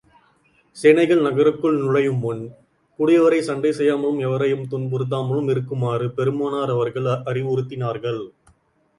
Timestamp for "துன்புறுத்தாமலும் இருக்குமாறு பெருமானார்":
4.71-6.73